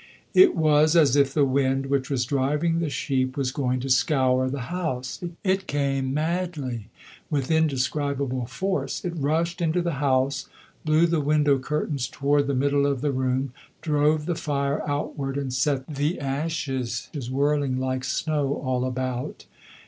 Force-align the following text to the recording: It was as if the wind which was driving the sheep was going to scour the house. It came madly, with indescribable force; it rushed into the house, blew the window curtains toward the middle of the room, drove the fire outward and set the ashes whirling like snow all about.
It 0.33 0.55
was 0.55 0.95
as 0.95 1.15
if 1.15 1.31
the 1.31 1.45
wind 1.45 1.85
which 1.85 2.09
was 2.09 2.25
driving 2.25 2.79
the 2.79 2.89
sheep 2.89 3.37
was 3.37 3.51
going 3.51 3.79
to 3.81 3.89
scour 3.91 4.49
the 4.49 4.71
house. 4.73 5.23
It 5.43 5.67
came 5.67 6.11
madly, 6.11 6.87
with 7.29 7.51
indescribable 7.51 8.47
force; 8.47 9.05
it 9.05 9.13
rushed 9.15 9.61
into 9.61 9.79
the 9.79 9.99
house, 10.01 10.49
blew 10.83 11.05
the 11.05 11.21
window 11.21 11.59
curtains 11.59 12.07
toward 12.07 12.47
the 12.47 12.55
middle 12.55 12.87
of 12.87 13.01
the 13.01 13.11
room, 13.11 13.53
drove 13.83 14.25
the 14.25 14.33
fire 14.33 14.81
outward 14.89 15.37
and 15.37 15.53
set 15.53 15.85
the 15.87 16.19
ashes 16.19 17.11
whirling 17.29 17.77
like 17.79 18.03
snow 18.03 18.55
all 18.55 18.85
about. 18.85 19.45